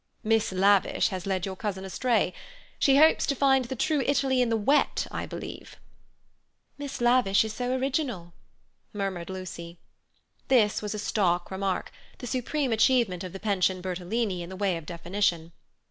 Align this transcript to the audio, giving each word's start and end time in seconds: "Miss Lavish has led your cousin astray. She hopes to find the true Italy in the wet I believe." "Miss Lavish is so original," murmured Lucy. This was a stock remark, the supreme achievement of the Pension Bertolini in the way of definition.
"Miss 0.23 0.51
Lavish 0.51 1.09
has 1.09 1.27
led 1.27 1.45
your 1.45 1.55
cousin 1.55 1.85
astray. 1.85 2.33
She 2.79 2.97
hopes 2.97 3.27
to 3.27 3.35
find 3.35 3.65
the 3.65 3.75
true 3.75 4.01
Italy 4.07 4.41
in 4.41 4.49
the 4.49 4.57
wet 4.57 5.05
I 5.11 5.27
believe." 5.27 5.75
"Miss 6.79 7.01
Lavish 7.01 7.45
is 7.45 7.53
so 7.53 7.71
original," 7.77 8.33
murmured 8.93 9.29
Lucy. 9.29 9.77
This 10.47 10.81
was 10.81 10.95
a 10.95 10.97
stock 10.97 11.51
remark, 11.51 11.91
the 12.17 12.25
supreme 12.25 12.71
achievement 12.71 13.23
of 13.23 13.31
the 13.31 13.39
Pension 13.39 13.79
Bertolini 13.79 14.41
in 14.41 14.49
the 14.49 14.55
way 14.55 14.75
of 14.75 14.87
definition. 14.87 15.51